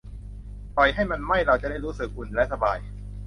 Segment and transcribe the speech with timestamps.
[0.75, 2.79] ปล่อยให้มันไหม้ เราจะได้รู้สึกอุ่นและสบาย